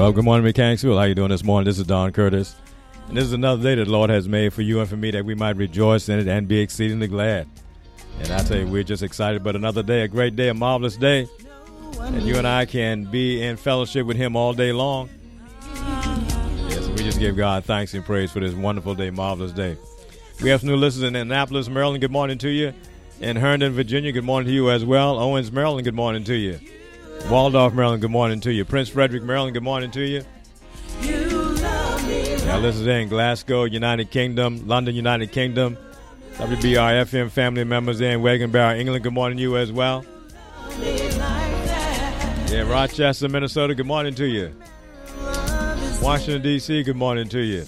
[0.00, 0.96] Well, good morning, Mechanicsville.
[0.96, 1.66] How you doing this morning?
[1.66, 2.56] This is Don Curtis.
[3.08, 5.10] And this is another day that the Lord has made for you and for me
[5.10, 7.46] that we might rejoice in it and be exceedingly glad.
[8.20, 10.96] And I tell you, we're just excited about another day, a great day, a marvelous
[10.96, 11.28] day.
[11.98, 15.10] And you and I can be in fellowship with Him all day long.
[15.74, 19.76] Yes, we just give God thanks and praise for this wonderful day, marvelous day.
[20.42, 22.00] We have some new listeners in Annapolis, Maryland.
[22.00, 22.72] Good morning to you.
[23.20, 25.18] In Herndon, Virginia, good morning to you as well.
[25.18, 26.58] Owings, Maryland, good morning to you.
[27.28, 28.64] Waldorf, Maryland, good morning to you.
[28.64, 30.24] Prince Frederick, Maryland, good morning to you.
[31.02, 35.76] Now, listen in Glasgow, United Kingdom, London, United Kingdom,
[36.34, 40.04] WBRFM family members in Wagonbarrow, England, good morning to you as well.
[42.48, 44.52] Yeah, Rochester, Minnesota, good morning to you.
[46.02, 47.64] Washington, D.C., good morning to you.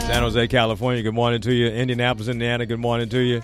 [0.00, 1.66] San Jose, California, good morning to you.
[1.66, 3.42] Indianapolis, Indiana, good morning to you.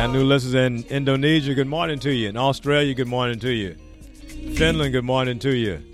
[0.00, 2.30] We got new listeners in Indonesia, good morning to you.
[2.30, 3.76] In Australia, good morning to you.
[4.56, 5.89] Finland, good morning to you.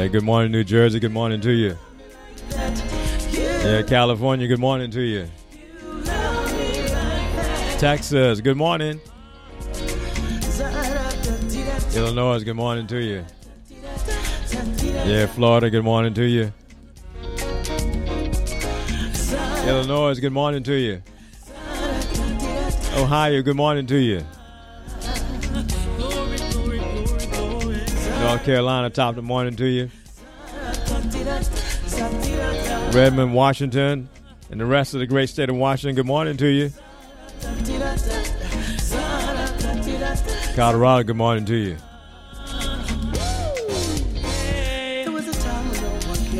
[0.00, 0.98] Yeah, good morning, New Jersey.
[0.98, 1.76] Good morning to you.
[2.52, 4.48] Yeah, California.
[4.48, 5.28] Good morning to you.
[7.78, 8.40] Texas.
[8.40, 8.98] Good morning.
[11.94, 12.42] Illinois.
[12.42, 13.26] Good morning to you.
[15.04, 15.68] Yeah, Florida.
[15.68, 16.50] Good morning to you.
[19.66, 20.18] Illinois.
[20.18, 21.02] Good morning to you.
[22.96, 23.42] Ohio.
[23.42, 24.24] Good morning to you.
[28.20, 29.90] North Carolina, top of the morning to you.
[32.92, 34.08] Redmond, Washington,
[34.50, 36.70] and the rest of the great state of Washington, good morning to you.
[40.54, 41.76] Colorado, good morning to you.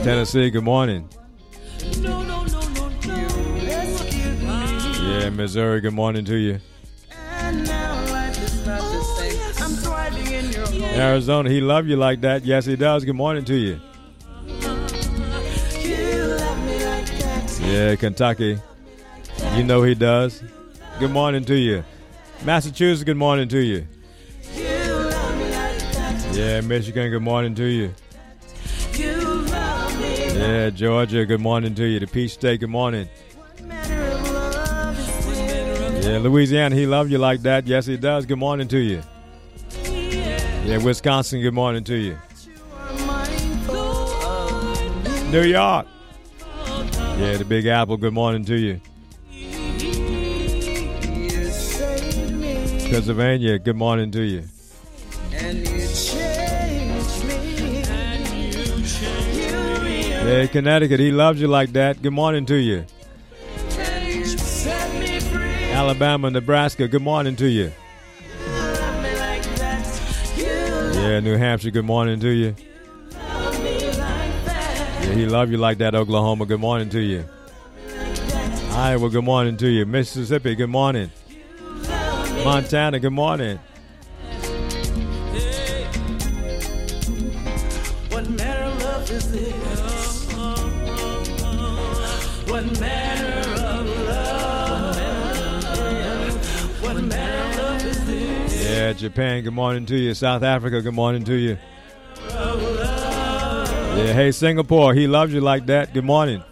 [0.02, 1.08] Tennessee, good morning.
[5.02, 6.60] Yeah, Missouri, good morning to you.
[11.00, 12.44] Arizona, he love you like that.
[12.44, 13.04] Yes, he does.
[13.04, 13.80] Good morning to you.
[17.66, 18.58] Yeah, Kentucky.
[19.56, 20.42] You know he does.
[20.98, 21.84] Good morning to you.
[22.44, 23.86] Massachusetts, good morning to you.
[26.32, 27.94] Yeah, Michigan, good morning to you.
[28.94, 32.00] Yeah, Georgia, good morning to you.
[32.00, 33.08] The Peach State, good morning.
[36.02, 37.66] Yeah, Louisiana, he love you like that.
[37.66, 38.26] Yes, he does.
[38.26, 39.02] Good morning to you.
[40.64, 42.18] Yeah, Wisconsin, good morning to you.
[45.30, 45.86] New York.
[47.18, 48.80] Yeah, the Big Apple, good morning to you.
[52.90, 54.44] Pennsylvania, good morning to you.
[60.22, 62.02] Yeah, Connecticut, he loves you like that.
[62.02, 62.84] Good morning to you.
[65.72, 67.72] Alabama, Nebraska, good morning to you.
[71.00, 72.54] Yeah, New Hampshire, good morning to you.
[73.10, 76.44] Yeah, he love you like that, Oklahoma.
[76.44, 77.24] Good morning to you.
[78.72, 79.86] Iowa, good morning to you.
[79.86, 81.10] Mississippi, good morning.
[82.44, 83.58] Montana, good morning.
[88.10, 89.99] What manner of love is this?
[99.00, 100.12] Japan, good morning to you.
[100.12, 101.56] South Africa, good morning to you.
[103.96, 105.94] Yeah, hey, Singapore, he loves you like that.
[105.94, 106.44] Good morning.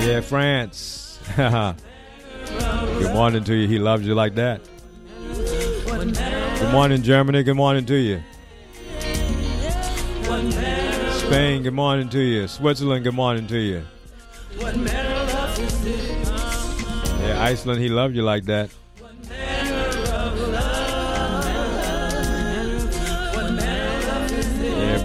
[0.00, 1.20] Yeah, France.
[1.36, 1.76] good
[3.14, 3.68] morning to you.
[3.68, 4.60] He loves you like that.
[5.22, 7.44] Good morning, Germany.
[7.44, 8.20] Good morning to you.
[11.20, 12.48] Spain, good morning to you.
[12.48, 13.84] Switzerland, good morning to you.
[17.20, 18.70] Yeah, Iceland, he loved you like that.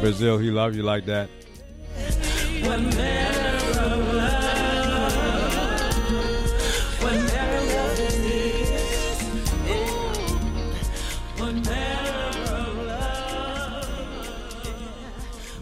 [0.03, 1.29] Brazil, he love you like that.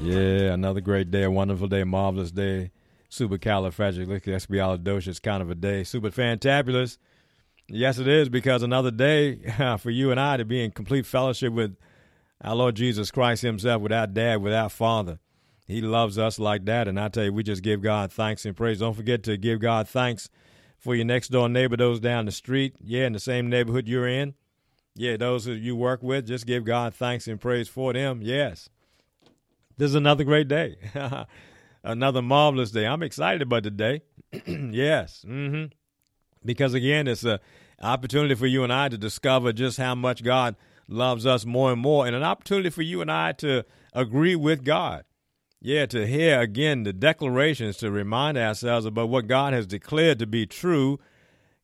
[0.01, 2.71] Yeah, another great day, a wonderful day, a marvelous day.
[3.09, 5.83] Super califragilisticexpialidocious kind of a day.
[5.83, 6.97] Super fantabulous.
[7.67, 9.35] Yes, it is because another day
[9.77, 11.77] for you and I to be in complete fellowship with
[12.43, 15.19] our Lord Jesus Christ Himself, without dad, without Father.
[15.67, 16.87] He loves us like that.
[16.87, 18.79] And I tell you, we just give God thanks and praise.
[18.79, 20.29] Don't forget to give God thanks
[20.77, 22.75] for your next door neighbor, those down the street.
[22.83, 24.33] Yeah, in the same neighborhood you're in.
[24.95, 28.19] Yeah, those who you work with, just give God thanks and praise for them.
[28.21, 28.69] Yes.
[29.77, 30.75] This is another great day.
[31.83, 32.85] another marvelous day.
[32.85, 34.01] I'm excited about the day.
[34.45, 35.23] yes.
[35.27, 35.65] Mm-hmm.
[36.43, 37.39] Because again, it's a
[37.81, 40.55] opportunity for you and I to discover just how much God
[40.91, 44.63] loves us more and more, and an opportunity for you and I to agree with
[44.63, 45.05] God.
[45.59, 50.25] Yeah, to hear again the declarations to remind ourselves about what God has declared to
[50.25, 50.99] be true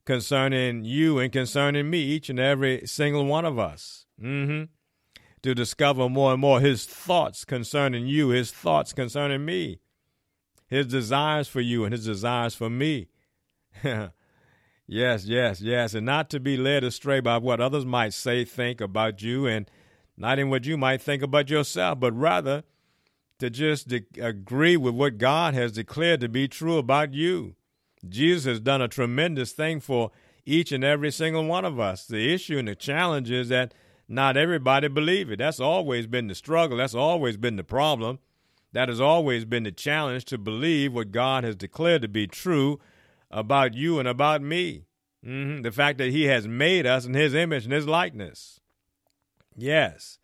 [0.06, 4.06] concerning you and concerning me, each and every single one of us.
[4.22, 4.66] Mm-hmm.
[5.44, 9.80] To discover more and more His thoughts concerning you, His thoughts concerning me,
[10.68, 13.08] His desires for you, and His desires for me.
[14.88, 15.94] yes, yes, yes.
[15.94, 19.70] And not to be led astray by what others might say, think about you, and
[20.18, 22.64] not in what you might think about yourself, but rather
[23.40, 27.56] to just de- agree with what God has declared to be true about you.
[28.08, 30.12] Jesus has done a tremendous thing for
[30.46, 32.06] each and every single one of us.
[32.06, 33.74] The issue and the challenge is that
[34.08, 35.40] not everybody believe it.
[35.40, 36.78] That's always been the struggle.
[36.78, 38.20] That's always been the problem.
[38.72, 42.80] That has always been the challenge to believe what God has declared to be true
[43.32, 44.86] about you and about me.
[45.26, 45.62] Mm-hmm.
[45.62, 48.60] The fact that He has made us in His image and His likeness.
[49.56, 50.20] Yes.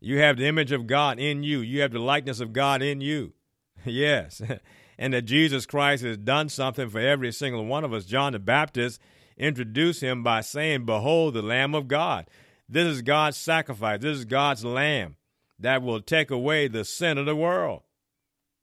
[0.00, 1.60] You have the image of God in you.
[1.60, 3.34] You have the likeness of God in you.
[3.84, 4.40] yes.
[4.98, 8.04] and that Jesus Christ has done something for every single one of us.
[8.04, 9.00] John the Baptist
[9.36, 12.26] introduced him by saying, Behold, the Lamb of God.
[12.68, 14.00] This is God's sacrifice.
[14.00, 15.16] This is God's Lamb
[15.58, 17.82] that will take away the sin of the world.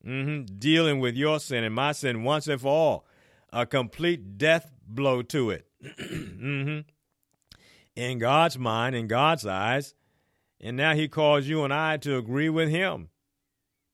[0.05, 0.57] Mm-hmm.
[0.59, 3.06] Dealing with your sin and my sin once and for all.
[3.51, 5.67] A complete death blow to it.
[5.83, 6.79] mm-hmm.
[7.95, 9.95] In God's mind, in God's eyes.
[10.59, 13.09] And now he calls you and I to agree with him.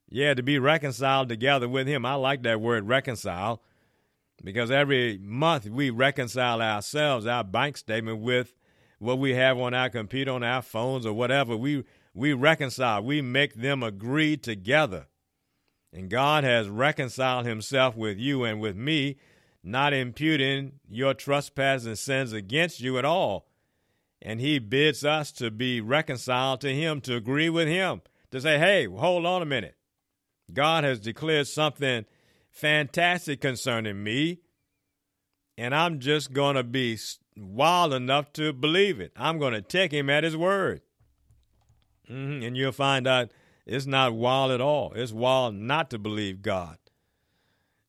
[0.09, 2.05] Yeah, to be reconciled together with him.
[2.05, 3.61] I like that word reconcile
[4.43, 8.53] because every month we reconcile ourselves, our bank statement with
[8.99, 11.57] what we have on our computer, on our phones, or whatever.
[11.57, 11.83] We
[12.13, 13.03] we reconcile.
[13.03, 15.07] We make them agree together.
[15.91, 19.17] And God has reconciled himself with you and with me,
[19.63, 23.47] not imputing your trespasses and sins against you at all.
[24.21, 28.01] And he bids us to be reconciled to him, to agree with him,
[28.31, 29.75] to say, hey, hold on a minute.
[30.51, 32.05] God has declared something
[32.51, 34.39] fantastic concerning me,
[35.57, 36.97] and I'm just going to be
[37.35, 39.11] wild enough to believe it.
[39.15, 40.81] I'm going to take him at his word.
[42.09, 42.43] Mm-hmm.
[42.43, 43.31] And you'll find out
[43.65, 44.93] it's not wild at all.
[44.95, 46.77] It's wild not to believe God.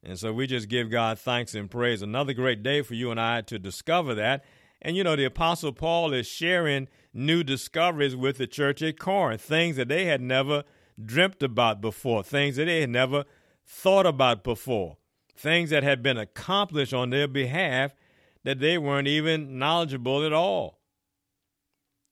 [0.04, 2.02] And so we just give God thanks and praise.
[2.02, 4.44] Another great day for you and I to discover that.
[4.82, 9.40] And you know, the Apostle Paul is sharing new discoveries with the church at Corinth,
[9.40, 10.64] things that they had never
[11.02, 13.24] dreamt about before, things that they had never
[13.64, 14.98] thought about before,
[15.34, 17.94] things that had been accomplished on their behalf
[18.44, 20.80] that they weren't even knowledgeable at all.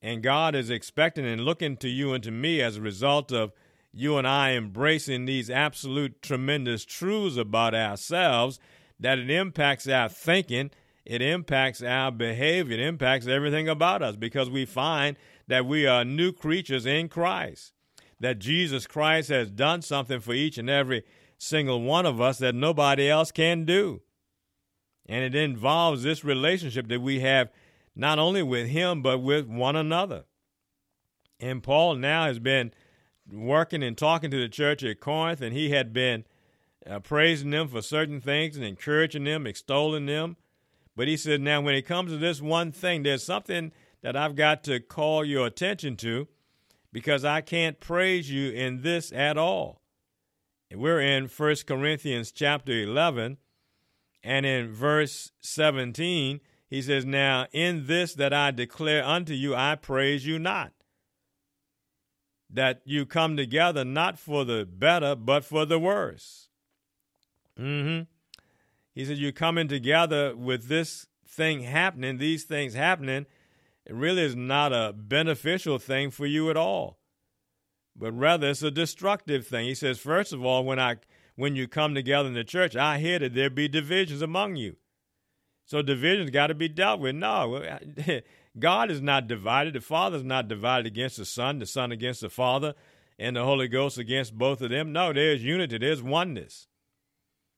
[0.00, 3.52] And God is expecting and looking to you and to me as a result of
[3.92, 8.58] you and I embracing these absolute tremendous truths about ourselves
[8.98, 10.70] that it impacts our thinking,
[11.04, 15.16] it impacts our behavior, it impacts everything about us because we find
[15.48, 17.72] that we are new creatures in Christ,
[18.20, 21.04] that Jesus Christ has done something for each and every
[21.36, 24.00] single one of us that nobody else can do.
[25.06, 27.50] And it involves this relationship that we have
[27.94, 30.24] not only with him, but with one another.
[31.40, 32.72] And Paul now has been
[33.30, 36.24] working and talking to the church at Corinth, and he had been
[36.88, 40.36] uh, praising them for certain things and encouraging them, extolling them.
[40.96, 44.34] But he said, now when it comes to this one thing, there's something that I've
[44.34, 46.28] got to call your attention to
[46.92, 49.80] because I can't praise you in this at all.
[50.74, 53.36] We're in 1 Corinthians chapter 11,
[54.22, 59.74] and in verse 17, he says, Now in this that I declare unto you, I
[59.74, 60.72] praise you not.
[62.52, 66.48] That you come together not for the better, but for the worse.
[67.58, 68.02] Mm-hmm.
[68.94, 73.26] He said, You're coming together with this thing happening, these things happening.
[73.86, 76.98] It really is not a beneficial thing for you at all,
[77.96, 79.66] but rather it's a destructive thing.
[79.66, 80.96] He says, First of all, when I
[81.36, 84.76] when you come together in the church, I hear that there be divisions among you.
[85.64, 87.14] So divisions got to be dealt with.
[87.14, 87.62] No,
[88.58, 89.74] God is not divided.
[89.74, 92.74] The Father is not divided against the Son, the Son against the Father,
[93.18, 94.92] and the Holy Ghost against both of them.
[94.92, 96.68] No, there's unity, there's oneness.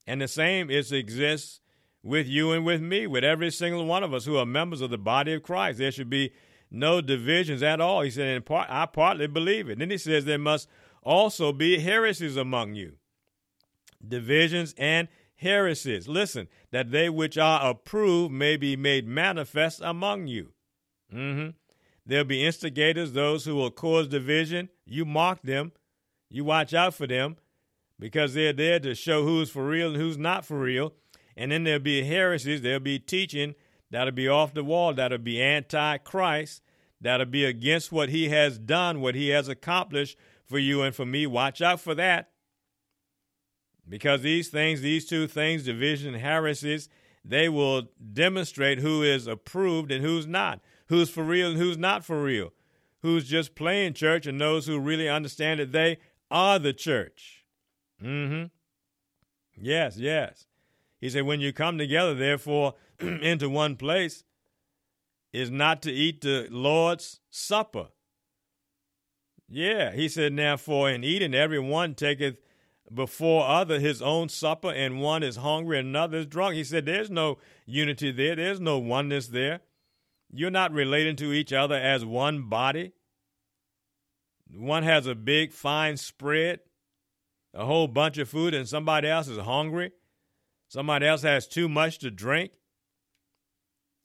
[0.07, 1.61] And the same is exists
[2.03, 4.91] with you and with me, with every single one of us who are members of
[4.91, 5.79] the body of Christ.
[5.79, 6.33] There should be
[6.71, 8.03] no divisions at all.
[8.03, 9.79] He said, part, I partly believe it.
[9.79, 10.69] Then he says there must
[11.03, 12.97] also be heresies among you.
[14.07, 16.09] divisions, and heresies.
[16.09, 20.53] Listen, that they which are approved may be made manifest among you.
[21.15, 21.51] Mm-hmm.
[22.07, 24.69] There'll be instigators, those who will cause division.
[24.85, 25.73] You mark them,
[26.29, 27.37] you watch out for them,
[27.99, 30.93] because they're there to show who's for real and who's not for real.
[31.37, 33.55] And then there'll be heresies, there'll be teaching
[33.91, 36.63] that'll be off the wall, that'll be anti Christ,
[37.01, 41.07] that'll be against what he has done, what he has accomplished for you and for
[41.07, 41.27] me.
[41.27, 42.31] Watch out for that.
[43.89, 46.89] Because these things, these two things, division and heresies,
[47.25, 52.05] they will demonstrate who is approved and who's not, who's for real and who's not
[52.05, 52.53] for real,
[53.03, 55.99] who's just playing church and those who really understand that they
[56.31, 57.45] are the church.
[58.03, 58.47] Mm-hmm.
[59.57, 60.47] Yes, yes.
[61.01, 64.25] He said, when you come together, therefore, into one place,
[65.33, 67.89] is not to eat the Lord's supper.
[69.49, 72.37] Yeah, he said, now for in eating every one taketh
[72.93, 76.55] before other his own supper, and one is hungry and another is drunk.
[76.55, 79.61] He said, there's no unity there, there's no oneness there.
[80.37, 82.93] You're not relating to each other as one body.
[84.53, 86.59] One has a big, fine spread,
[87.55, 89.93] a whole bunch of food, and somebody else is hungry.
[90.67, 92.51] Somebody else has too much to drink.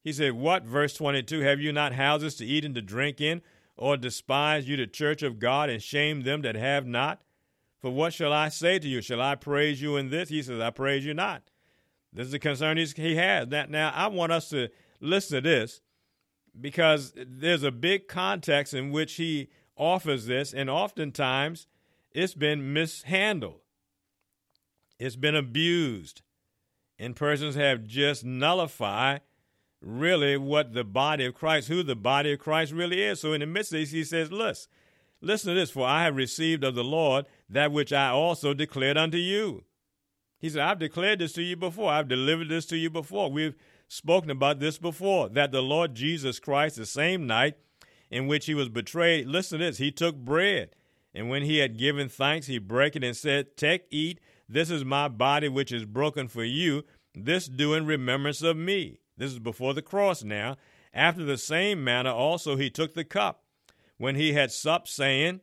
[0.04, 0.66] He said, What?
[0.66, 3.42] Verse 22 Have you not houses to eat and to drink in?
[3.76, 7.22] Or despise you the church of God and shame them that have not?
[7.82, 9.02] For what shall I say to you?
[9.02, 10.30] Shall I praise you in this?
[10.30, 11.44] He says, I praise you not.
[12.14, 13.48] This is the concern he has.
[13.48, 14.68] Now, now, I want us to
[15.00, 15.82] listen to this
[16.60, 21.68] because there's a big context in which he offers this, and oftentimes
[22.12, 23.62] it's been mishandled,
[25.00, 26.22] it's been abused,
[26.98, 29.22] and persons have just nullified
[29.82, 33.22] really what the body of Christ, who the body of Christ really is.
[33.22, 34.70] So in the midst of this, he says, Listen,
[35.22, 38.98] listen to this, for I have received of the Lord that which I also declared
[38.98, 39.64] unto you.
[40.38, 41.92] He said, I've declared this to you before.
[41.92, 43.30] I've delivered this to you before.
[43.30, 43.56] We've
[43.90, 47.56] spoken about this before, that the Lord Jesus Christ, the same night
[48.10, 50.70] in which he was betrayed, listen to this, he took bread.
[51.14, 54.86] And when he had given thanks, he brake it and said, Take, eat, this is
[54.86, 56.84] my body which is broken for you.
[57.16, 59.00] This do in remembrance of me.
[59.18, 60.58] This is before the cross now.
[60.94, 63.44] After the same manner also he took the cup
[63.98, 65.42] when he had supped, saying,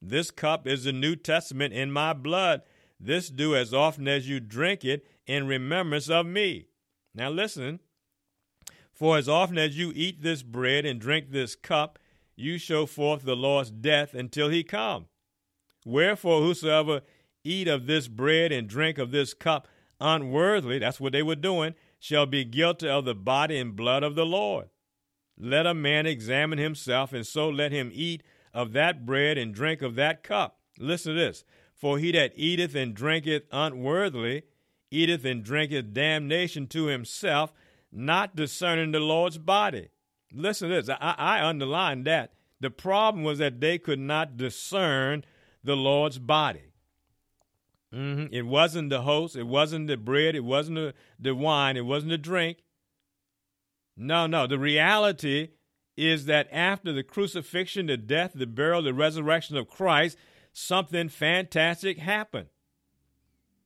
[0.00, 2.62] This cup is the New Testament in my blood.
[2.98, 6.66] This do as often as you drink it in remembrance of me.
[7.14, 7.80] Now listen.
[8.92, 11.98] For as often as you eat this bread and drink this cup,
[12.36, 15.06] you show forth the Lord's death until he come.
[15.84, 17.02] Wherefore, whosoever
[17.42, 19.68] eat of this bread and drink of this cup
[20.00, 24.14] unworthily, that's what they were doing, shall be guilty of the body and blood of
[24.14, 24.68] the Lord.
[25.38, 29.80] Let a man examine himself, and so let him eat of that bread and drink
[29.80, 30.58] of that cup.
[30.78, 31.44] Listen to this.
[31.74, 34.42] For he that eateth and drinketh unworthily
[34.90, 37.52] eateth and drinketh damnation to himself,
[37.92, 39.88] not discerning the Lord's body.
[40.32, 40.88] Listen to this.
[40.88, 41.52] I, I
[42.04, 42.32] that.
[42.60, 45.24] The problem was that they could not discern
[45.64, 46.72] the Lord's body.
[47.92, 48.32] Mm-hmm.
[48.32, 49.34] It wasn't the host.
[49.34, 50.36] It wasn't the bread.
[50.36, 51.76] It wasn't the, the wine.
[51.76, 52.58] It wasn't the drink.
[53.96, 54.46] No, no.
[54.46, 55.48] The reality
[55.96, 60.16] is that after the crucifixion, the death, the burial, the resurrection of Christ,
[60.52, 62.46] something fantastic happened.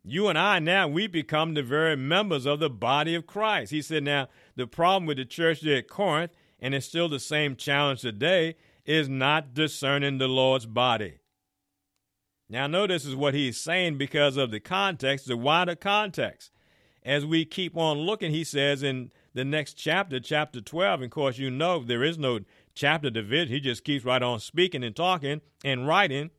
[0.06, 3.72] You and I now, we become the very members of the body of Christ.
[3.72, 7.18] He said, now, the problem with the church there at Corinth, and it's still the
[7.18, 11.20] same challenge today, is not discerning the Lord's body.
[12.50, 16.50] Now, notice is what he's saying because of the context, the wider context.
[17.02, 21.10] As we keep on looking, he says in the next chapter, chapter 12, and of
[21.10, 22.40] course, you know there is no
[22.74, 23.54] chapter division.
[23.54, 26.30] He just keeps right on speaking and talking and writing.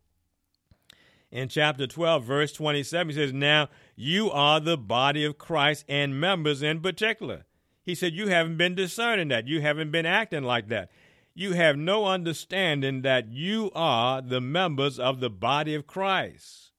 [1.36, 6.20] In chapter 12, verse 27, he says, Now you are the body of Christ and
[6.20, 7.46] members in particular.
[7.84, 9.48] He said, You haven't been discerning that.
[9.48, 10.89] You haven't been acting like that
[11.38, 16.72] you have no understanding that you are the members of the body of Christ.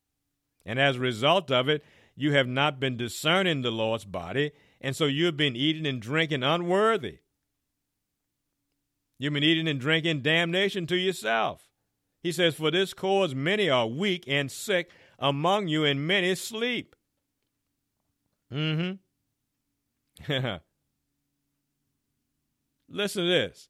[0.64, 1.84] And as a result of it,
[2.16, 6.42] you have not been discerning the Lord's body, and so you've been eating and drinking
[6.42, 7.18] unworthy.
[9.18, 11.65] You've been eating and drinking damnation to yourself.
[12.22, 16.96] He says, For this cause many are weak and sick among you, and many sleep.
[18.52, 18.98] Mm
[20.26, 20.32] hmm.
[22.88, 23.68] Listen to this.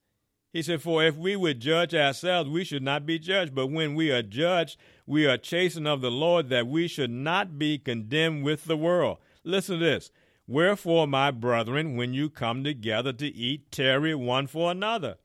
[0.53, 3.55] He said, For if we would judge ourselves, we should not be judged.
[3.55, 7.59] But when we are judged, we are chastened of the Lord, that we should not
[7.59, 9.19] be condemned with the world.
[9.45, 10.11] Listen to this.
[10.47, 15.17] Wherefore, my brethren, when you come together to eat, tarry one for another.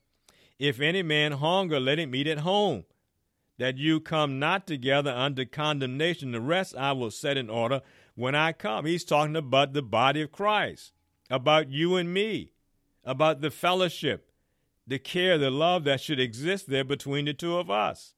[0.58, 2.86] If any man hunger, let him eat at home,
[3.62, 6.32] that you come not together under condemnation.
[6.32, 7.82] The rest I will set in order
[8.16, 8.88] when I come.
[8.88, 10.94] He's talking about the body of Christ,
[11.30, 12.54] about you and me,
[13.04, 14.32] about the fellowship,
[14.88, 18.16] the care, the love that should exist there between the two of us.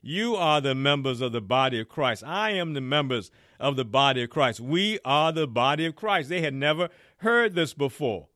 [0.00, 2.22] You are the members of the body of Christ.
[2.24, 4.60] I am the members of the body of Christ.
[4.60, 6.28] We are the body of Christ.
[6.28, 8.28] They had never heard this before.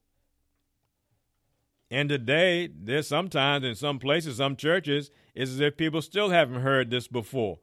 [1.88, 6.62] And today, there's sometimes in some places, some churches, it's as if people still haven't
[6.62, 7.60] heard this before.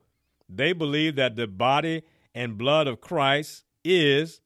[0.47, 2.03] They believe that the body
[2.33, 4.39] and blood of Christ is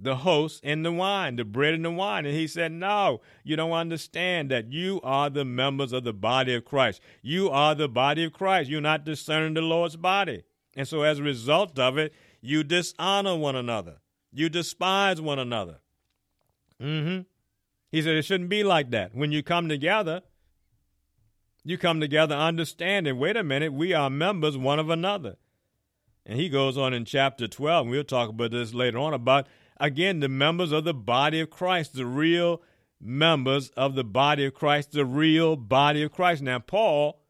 [0.00, 2.24] the host and the wine, the bread and the wine.
[2.24, 6.54] And he said, No, you don't understand that you are the members of the body
[6.54, 7.02] of Christ.
[7.20, 8.70] You are the body of Christ.
[8.70, 10.42] You're not discerning the Lord's body.
[10.74, 13.96] And so, as a result of it, you dishonor one another,
[14.32, 15.80] you despise one another.
[16.80, 17.24] Mm-hmm.
[17.90, 19.14] He said it shouldn't be like that.
[19.14, 20.22] When you come together,
[21.64, 25.36] you come together understanding, wait a minute, we are members one of another.
[26.24, 29.46] And he goes on in chapter 12, and we'll talk about this later on, about,
[29.78, 32.62] again, the members of the body of Christ, the real
[33.00, 36.42] members of the body of Christ, the real body of Christ.
[36.42, 37.20] Now, Paul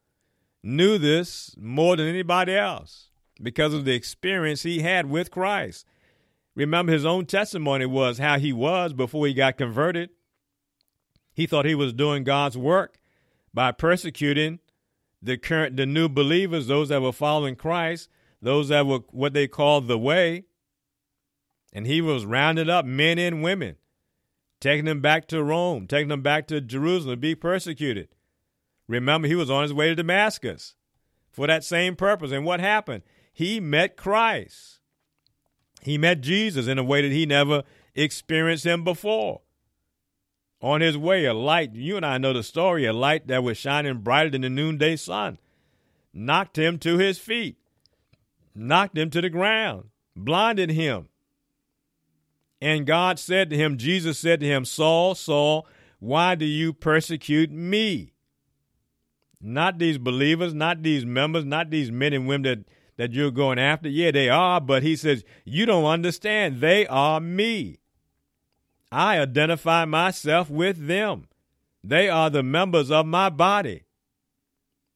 [0.62, 3.08] knew this more than anybody else
[3.42, 5.86] because of the experience he had with Christ.
[6.54, 10.10] Remember, his own testimony was how he was before he got converted.
[11.32, 12.98] He thought he was doing God's work
[13.54, 14.58] by persecuting
[15.20, 18.08] the current the new believers, those that were following Christ,
[18.40, 20.44] those that were what they called the way.
[21.72, 23.76] And he was rounding up men and women,
[24.60, 28.08] taking them back to Rome, taking them back to Jerusalem to be persecuted.
[28.88, 30.74] Remember, he was on his way to Damascus
[31.30, 32.30] for that same purpose.
[32.30, 33.04] And what happened?
[33.32, 34.80] He met Christ.
[35.80, 37.62] He met Jesus in a way that he never
[37.94, 39.40] experienced him before
[40.62, 43.58] on his way, a light, you and I know the story, a light that was
[43.58, 45.38] shining brighter than the noonday sun,
[46.14, 47.56] knocked him to his feet,
[48.54, 51.08] knocked him to the ground, blinded him.
[52.60, 55.66] And God said to him, Jesus said to him, Saul, Saul,
[55.98, 58.12] why do you persecute me?
[59.40, 62.58] Not these believers, not these members, not these men and women that,
[62.96, 63.88] that you're going after.
[63.88, 66.60] Yeah, they are, but he says, You don't understand.
[66.60, 67.80] They are me.
[68.92, 71.28] I identify myself with them.
[71.82, 73.84] They are the members of my body.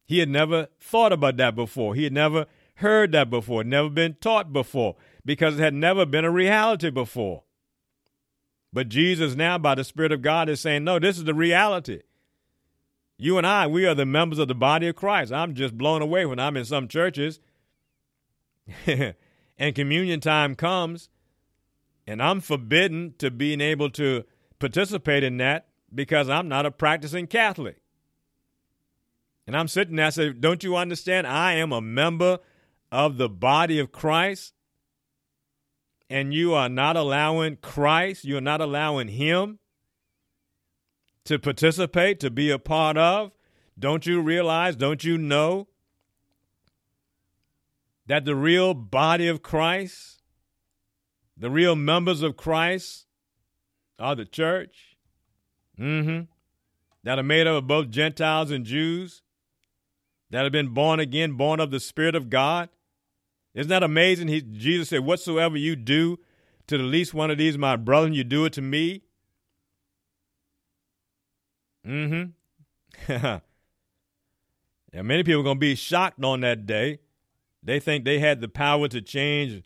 [0.05, 1.95] He had never thought about that before.
[1.95, 6.27] He had never heard that before, never been taught before, because it had never been
[6.27, 7.45] a reality before.
[8.71, 12.03] But Jesus, now by the Spirit of God, is saying, No, this is the reality.
[13.17, 15.33] You and I, we are the members of the body of Christ.
[15.33, 17.41] I'm just blown away when I'm in some churches
[18.87, 21.09] and communion time comes
[22.07, 24.25] and I'm forbidden to being able to
[24.59, 27.81] participate in that because I'm not a practicing Catholic.
[29.47, 31.27] And I'm sitting there, I say, Don't you understand?
[31.27, 32.39] I am a member
[32.91, 34.53] of the body of Christ.
[36.09, 39.59] And you are not allowing Christ, you're not allowing Him
[41.25, 43.33] to participate, to be a part of.
[43.79, 45.67] Don't you realize, don't you know
[48.07, 50.16] that the real body of Christ
[51.37, 53.07] the real members of Christ
[53.99, 54.97] are the church.
[55.79, 56.23] Mm-hmm.
[57.05, 59.23] That are made up of both Gentiles and Jews.
[60.31, 62.69] That have been born again, born of the Spirit of God.
[63.55, 64.29] Isn't that amazing?
[64.29, 66.19] He, Jesus said, Whatsoever you do
[66.67, 69.03] to the least one of these, my brethren, you do it to me.
[71.87, 73.13] Mm-hmm.
[73.13, 73.41] and
[74.93, 76.99] many people are going to be shocked on that day.
[77.63, 79.63] They think they had the power to change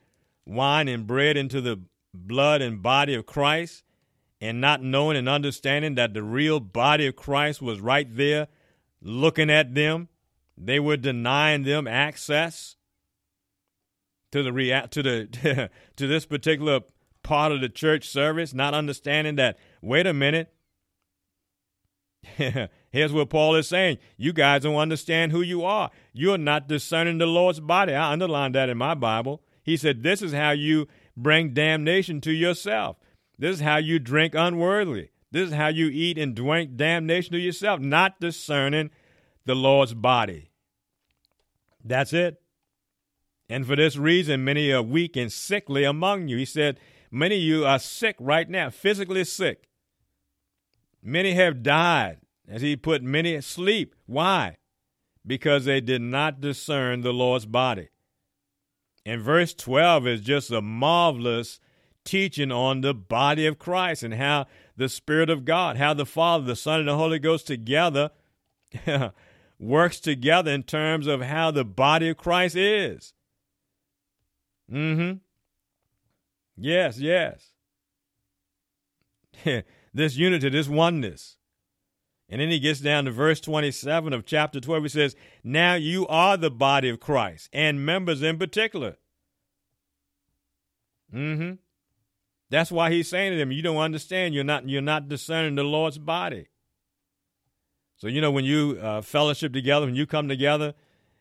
[0.46, 1.80] wine and bread into the
[2.14, 3.84] blood and body of Christ
[4.40, 8.48] and not knowing and understanding that the real body of Christ was right there
[9.02, 10.08] looking at them.
[10.56, 12.76] They were denying them access
[14.32, 16.80] to the rea- to the to this particular
[17.22, 20.52] part of the church service, not understanding that wait a minute.
[22.90, 23.98] Here's what Paul is saying.
[24.16, 25.90] You guys don't understand who you are.
[26.12, 27.94] You're not discerning the Lord's body.
[27.94, 29.42] I underlined that in my Bible.
[29.62, 32.96] He said, This is how you bring damnation to yourself.
[33.38, 35.10] This is how you drink unworthily.
[35.30, 38.90] This is how you eat and drink damnation to yourself, not discerning
[39.46, 40.50] the Lord's body.
[41.84, 42.42] That's it.
[43.48, 46.36] And for this reason, many are weak and sickly among you.
[46.36, 46.78] He said,
[47.10, 49.68] Many of you are sick right now, physically sick.
[51.02, 52.18] Many have died,
[52.48, 53.94] as he put many asleep.
[54.06, 54.58] Why?
[55.26, 57.88] Because they did not discern the Lord's body.
[59.04, 61.58] And verse 12 is just a marvelous
[62.04, 66.44] teaching on the body of Christ and how the Spirit of God, how the Father,
[66.44, 68.10] the Son, and the Holy Ghost together
[69.58, 73.12] works together in terms of how the body of Christ is.
[74.70, 75.18] Mm-hmm.
[76.56, 77.52] Yes, yes.
[79.94, 81.36] this unity, this oneness.
[82.30, 84.84] And then he gets down to verse 27 of chapter 12.
[84.84, 88.96] He says, Now you are the body of Christ, and members in particular.
[91.12, 91.54] Mm-hmm.
[92.48, 94.34] That's why he's saying to them, You don't understand.
[94.34, 96.46] You're not, you're not discerning the Lord's body.
[97.96, 100.74] So, you know, when you uh, fellowship together, when you come together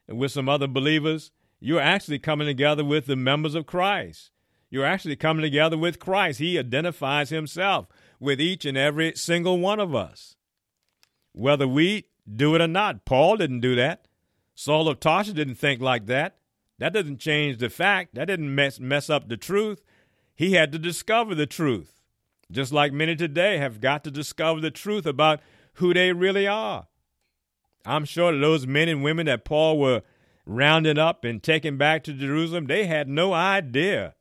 [0.07, 4.31] with some other believers, you're actually coming together with the members of Christ.
[4.69, 6.39] You're actually coming together with Christ.
[6.39, 7.87] He identifies himself
[8.19, 10.35] with each and every single one of us,
[11.39, 13.05] whether we do it or not.
[13.05, 14.07] Paul didn't do that.
[14.55, 16.35] Saul of Tarsus didn't think like that.
[16.79, 18.15] That doesn't change the fact.
[18.15, 19.81] That didn't mess, mess up the truth.
[20.35, 22.01] He had to discover the truth,
[22.51, 25.39] just like many today have got to discover the truth about
[25.73, 26.87] who they really are.
[27.85, 30.03] I'm sure those men and women that Paul were
[30.45, 34.15] rounding up and taking back to Jerusalem, they had no idea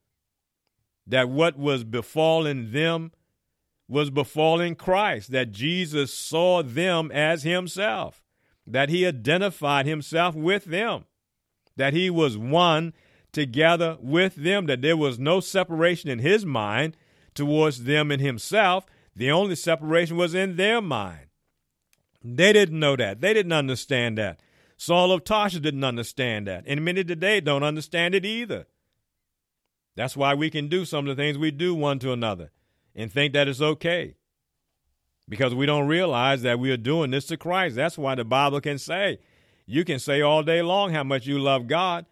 [1.06, 3.12] that what was befalling them
[3.88, 8.22] was befalling Christ, that Jesus saw them as himself,
[8.66, 11.06] that he identified himself with them,
[11.76, 12.92] that he was one
[13.32, 16.96] together with them, that there was no separation in his mind
[17.34, 18.84] towards them and himself.
[19.16, 21.26] The only separation was in their mind.
[22.22, 23.20] They didn't know that.
[23.20, 24.40] They didn't understand that.
[24.76, 26.64] Saul of Tarsus didn't understand that.
[26.66, 28.66] And many today don't understand it either.
[29.96, 32.50] That's why we can do some of the things we do one to another
[32.98, 34.16] and think that it's okay.
[35.28, 37.76] Because we don't realize that we are doing this to Christ.
[37.76, 39.20] That's why the Bible can say,
[39.66, 42.06] you can say all day long how much you love God,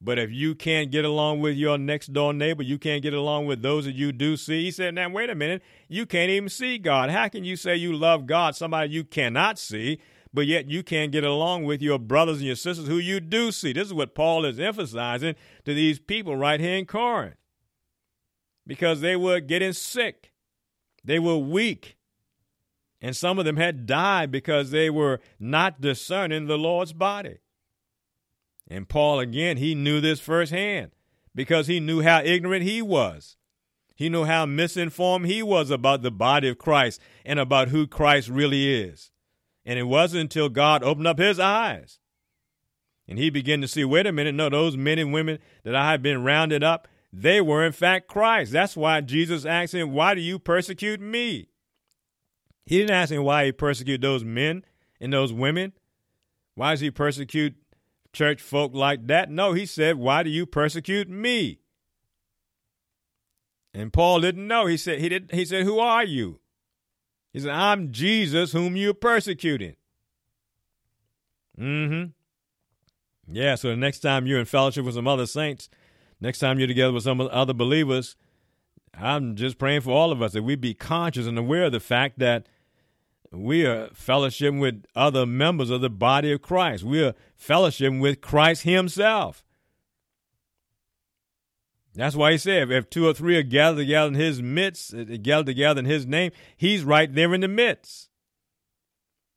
[0.00, 3.46] but if you can't get along with your next door neighbor, you can't get along
[3.46, 4.64] with those that you do see.
[4.64, 5.62] He said, Now, wait a minute.
[5.88, 7.10] You can't even see God.
[7.10, 10.00] How can you say you love God, somebody you cannot see,
[10.32, 13.52] but yet you can't get along with your brothers and your sisters who you do
[13.52, 13.72] see?
[13.74, 17.34] This is what Paul is emphasizing to these people right here in Corinth.
[18.66, 20.32] Because they were getting sick,
[21.04, 21.96] they were weak,
[23.00, 27.38] and some of them had died because they were not discerning the Lord's body.
[28.68, 30.92] And Paul, again, he knew this firsthand
[31.34, 33.36] because he knew how ignorant he was.
[33.96, 38.28] He knew how misinformed he was about the body of Christ and about who Christ
[38.28, 39.10] really is.
[39.64, 41.98] And it wasn't until God opened up his eyes
[43.08, 45.90] and he began to see wait a minute, no, those men and women that I
[45.90, 48.52] have been rounded up, they were in fact Christ.
[48.52, 51.48] That's why Jesus asked him, Why do you persecute me?
[52.64, 54.64] He didn't ask him why he persecuted those men
[55.00, 55.72] and those women.
[56.54, 57.56] Why does he persecute
[58.12, 59.30] church folk like that.
[59.30, 61.60] No, he said, Why do you persecute me?
[63.74, 64.66] And Paul didn't know.
[64.66, 66.40] He said, he did he said, Who are you?
[67.32, 69.76] He said, I'm Jesus whom you're persecuting.
[71.58, 72.10] Mm-hmm.
[73.34, 75.70] Yeah, so the next time you're in fellowship with some other saints,
[76.22, 78.16] next time you're together with some other believers,
[78.94, 81.80] I'm just praying for all of us that we be conscious and aware of the
[81.80, 82.46] fact that
[83.32, 86.84] we are fellowshipping with other members of the body of Christ.
[86.84, 89.44] We are fellowshipping with Christ Himself.
[91.94, 95.04] That's why he said, if two or three are gathered together in his midst, uh,
[95.20, 98.08] gathered together in his name, he's right there in the midst.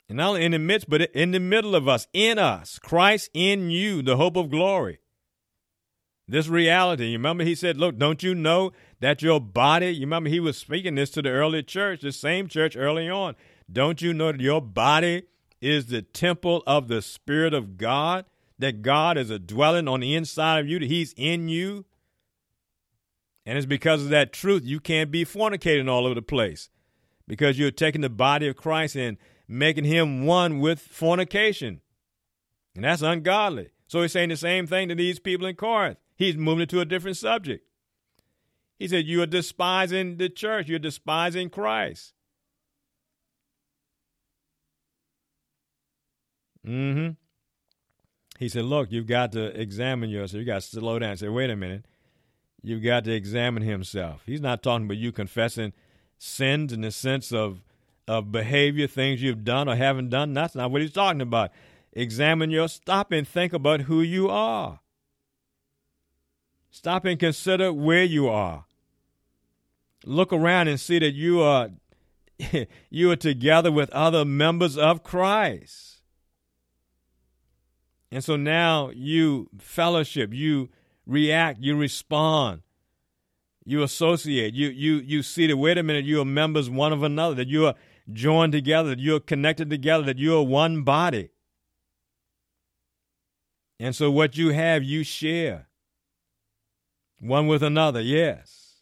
[0.08, 3.30] And not only in the midst, but in the middle of us, in us, Christ
[3.34, 5.00] in you, the hope of glory.
[6.28, 10.30] This reality, you remember he said, Look, don't you know that your body, you remember
[10.30, 13.36] he was speaking this to the early church, the same church early on.
[13.72, 15.24] Don't you know that your body
[15.62, 18.26] is the temple of the Spirit of God?
[18.58, 21.86] That God is a dwelling on the inside of you, that He's in you?
[23.46, 26.70] And it's because of that truth you can't be fornicating all over the place
[27.28, 31.82] because you're taking the body of Christ and making Him one with fornication.
[32.76, 33.70] And that's ungodly.
[33.88, 35.98] So he's saying the same thing to these people in Corinth.
[36.16, 37.66] He's moving it to a different subject.
[38.78, 42.14] He said, You are despising the church, you're despising Christ.
[46.66, 47.12] Mm-hmm.
[48.40, 50.40] He said, Look, you've got to examine yourself.
[50.40, 51.86] You got to slow down and say, Wait a minute.
[52.62, 54.24] You've got to examine himself.
[54.26, 55.74] He's not talking about you confessing
[56.18, 57.62] sins in the sense of
[58.08, 60.34] of behavior, things you've done or haven't done.
[60.34, 61.52] That's not what he's talking about.
[61.94, 64.80] Examine your stop and think about who you are.
[66.76, 68.66] Stop and consider where you are.
[70.04, 71.70] Look around and see that you are
[72.90, 76.02] you are together with other members of Christ.
[78.12, 80.68] And so now you fellowship, you
[81.08, 82.62] react, you respond,
[83.64, 87.04] you associate, you you you see that wait a minute, you are members one of
[87.04, 87.76] another, that you are
[88.12, 91.30] joined together, that you are connected together, that you are one body.
[93.80, 95.70] And so what you have, you share
[97.20, 98.82] one with another, yes.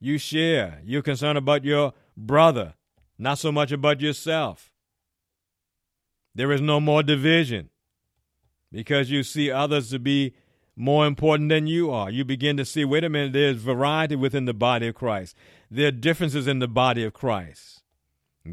[0.00, 0.80] You share.
[0.84, 2.74] You're concerned about your brother,
[3.18, 4.70] not so much about yourself.
[6.34, 7.70] There is no more division
[8.70, 10.34] because you see others to be
[10.76, 12.10] more important than you are.
[12.10, 15.34] You begin to see, wait a minute, there's variety within the body of Christ.
[15.70, 17.82] There are differences in the body of Christ.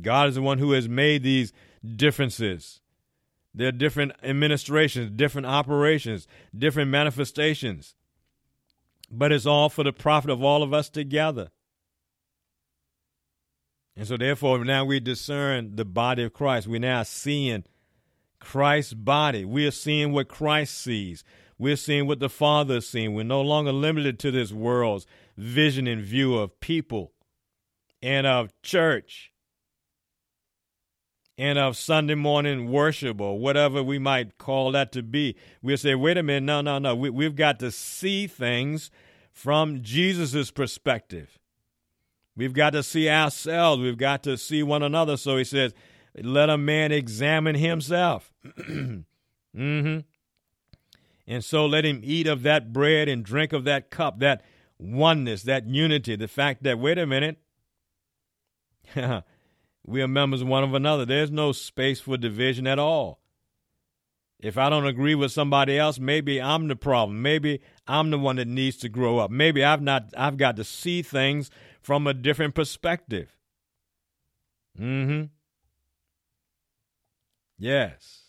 [0.02, 1.54] God is the one who has made these
[1.96, 2.82] differences.
[3.56, 7.96] There are different administrations, different operations, different manifestations.
[9.10, 11.52] But it's all for the profit of all of us together.
[13.96, 16.68] And so, therefore, now we discern the body of Christ.
[16.68, 17.64] We're now seeing
[18.42, 19.46] Christ's body.
[19.46, 21.24] We are seeing what Christ sees.
[21.58, 23.14] We're seeing what the Father is seeing.
[23.14, 27.14] We're no longer limited to this world's vision and view of people
[28.02, 29.32] and of church
[31.38, 35.36] and of Sunday morning worship or whatever we might call that to be.
[35.62, 36.96] We'll say, wait a minute, no, no, no.
[36.96, 38.90] We, we've got to see things
[39.32, 41.38] from Jesus' perspective.
[42.38, 43.82] We've got to see ourselves.
[43.82, 45.18] We've got to see one another.
[45.18, 45.74] So he says,
[46.22, 48.32] let a man examine himself.
[48.58, 50.00] mm-hmm.
[51.28, 54.44] And so let him eat of that bread and drink of that cup, that
[54.78, 57.38] oneness, that unity, the fact that, wait a minute,
[59.86, 61.06] we are members one of another.
[61.06, 63.20] There's no space for division at all.
[64.40, 67.22] If I don't agree with somebody else, maybe I'm the problem.
[67.22, 69.32] Maybe I'm the one that needs to grow up.
[69.32, 71.50] Maybe I've not I've got to see things
[71.82, 73.36] from a different perspective.
[74.80, 75.30] Mhm.
[77.58, 78.24] Yes.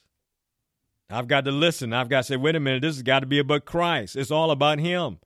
[1.10, 1.92] I've got to listen.
[1.92, 4.16] I've got to say, wait a minute, this has got to be about Christ.
[4.16, 5.18] It's all about Him.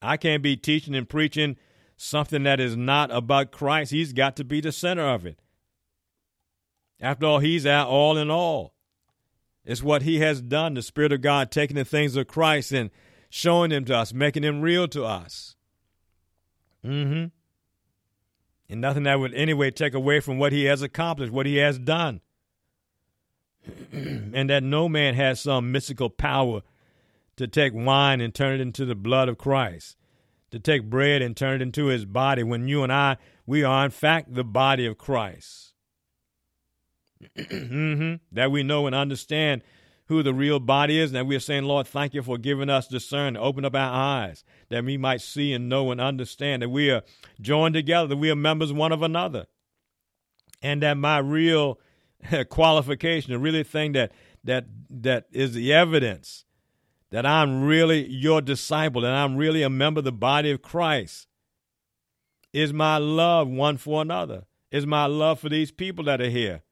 [0.00, 1.56] I can't be teaching and preaching
[1.98, 3.90] something that is not about Christ.
[3.90, 5.38] He's got to be the center of it.
[7.00, 8.74] After all, He's our all in all.
[9.66, 12.90] It's what He has done, the Spirit of God taking the things of Christ and
[13.28, 15.56] showing them to us, making them real to us.
[16.82, 17.26] Mm-hmm.
[18.70, 21.78] And nothing that would anyway take away from what He has accomplished, what He has
[21.78, 22.22] done.
[23.92, 26.62] and that no man has some mystical power
[27.36, 29.96] to take wine and turn it into the blood of Christ,
[30.50, 33.84] to take bread and turn it into his body, when you and I, we are
[33.84, 35.74] in fact the body of Christ.
[37.38, 38.14] mm-hmm.
[38.32, 39.62] That we know and understand
[40.06, 42.70] who the real body is, and that we are saying, Lord, thank you for giving
[42.70, 46.70] us discernment, open up our eyes, that we might see and know and understand that
[46.70, 47.02] we are
[47.40, 49.46] joined together, that we are members one of another,
[50.62, 51.78] and that my real
[52.48, 54.12] qualification, the really thing that
[54.44, 56.44] that that is the evidence
[57.10, 61.26] that I'm really your disciple and I'm really a member of the body of Christ
[62.52, 64.44] is my love one for another.
[64.70, 66.62] Is my love for these people that are here.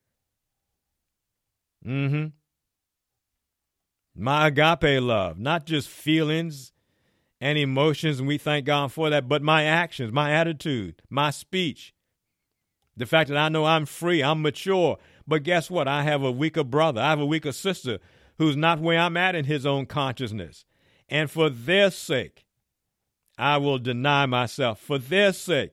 [1.87, 2.27] Mm-hmm.
[4.15, 6.73] My agape love, not just feelings
[7.41, 11.95] and emotions, and we thank God for that, but my actions, my attitude, my speech.
[12.97, 15.87] The fact that I know I'm free, I'm mature, but guess what?
[15.87, 17.01] I have a weaker brother.
[17.01, 17.99] I have a weaker sister
[18.39, 20.65] who's not where I'm at in his own consciousness.
[21.09, 22.47] And for their sake,
[23.39, 24.81] I will deny myself.
[24.81, 25.73] For their sake,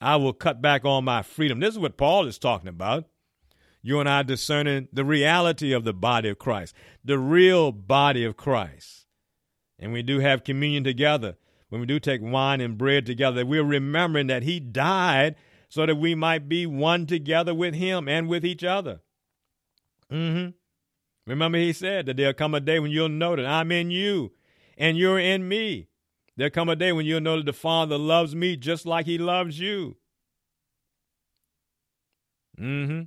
[0.00, 1.60] I will cut back on my freedom.
[1.60, 3.06] This is what Paul is talking about.
[3.82, 8.36] You and I discerning the reality of the body of Christ, the real body of
[8.36, 9.06] Christ.
[9.78, 11.36] And we do have communion together.
[11.68, 15.34] When we do take wine and bread together, we're remembering that he died
[15.68, 19.00] so that we might be one together with him and with each other.
[20.10, 20.50] Mm-hmm.
[21.26, 24.32] Remember, he said that there'll come a day when you'll know that I'm in you
[24.76, 25.88] and you're in me.
[26.36, 29.18] There'll come a day when you'll know that the Father loves me just like he
[29.18, 29.96] loves you.
[32.60, 33.02] Mm-hmm.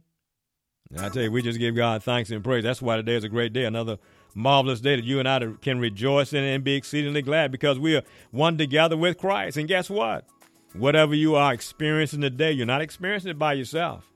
[0.97, 2.63] I tell you, we just give God thanks and praise.
[2.63, 3.97] That's why today is a great day, another
[4.33, 7.95] marvelous day that you and I can rejoice in and be exceedingly glad because we
[7.97, 9.57] are one together with Christ.
[9.57, 10.25] And guess what?
[10.73, 14.09] Whatever you are experiencing today, you're not experiencing it by yourself.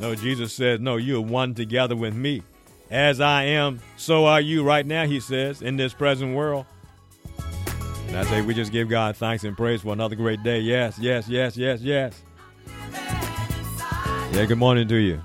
[0.00, 2.42] No, Jesus says, No, you are one together with me.
[2.90, 6.66] As I am, so are you right now, he says, in this present world.
[8.08, 10.58] And I say, we just give God thanks and praise for another great day.
[10.58, 12.20] Yes, yes, yes, yes, yes.
[14.32, 15.22] Yeah, good morning to you.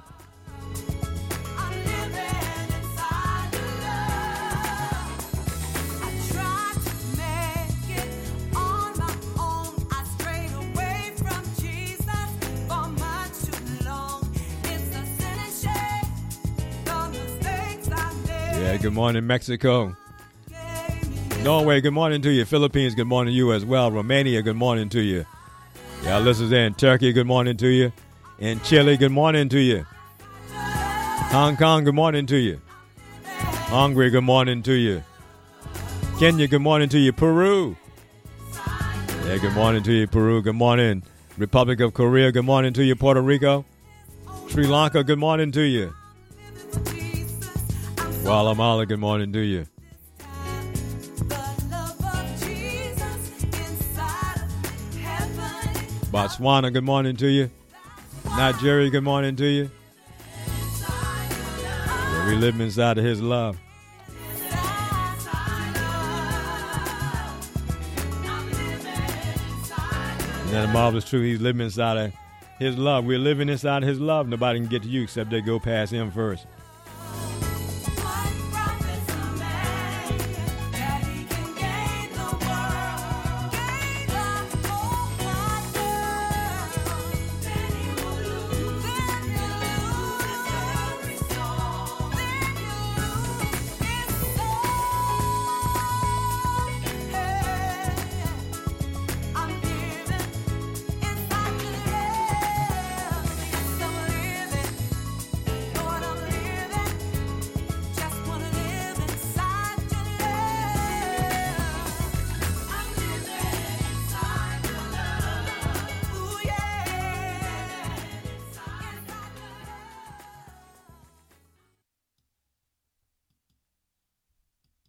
[18.76, 19.96] Yeah, good morning, Mexico.
[21.44, 22.44] Norway, good morning to you.
[22.44, 23.90] Philippines, good morning to you as well.
[23.90, 25.26] Romania, good morning to you.
[26.04, 27.94] Yeah, listeners in Turkey, good morning to you.
[28.38, 29.86] In Chile, good morning to you.
[30.52, 32.60] Hong Kong, good morning to you.
[33.24, 35.02] Hungary, good morning to you.
[36.20, 37.14] Kenya, good morning to you.
[37.14, 37.78] Peru.
[39.26, 40.42] Yeah, good morning to you, Peru.
[40.42, 41.02] Good morning.
[41.38, 43.64] Republic of Korea, good morning to you, Puerto Rico.
[44.50, 45.94] Sri Lanka, good morning to you.
[48.26, 49.68] Guatemala, good morning do you.
[56.10, 57.52] Botswana, good morning to you.
[58.26, 59.70] Nigeria, good morning to you.
[62.28, 63.60] We live inside of His love.
[70.42, 72.14] And that marvelous truth, He's living inside of
[72.58, 73.06] His love.
[73.06, 74.28] We're living inside of His love.
[74.28, 76.48] Nobody can get to you except they go past Him first.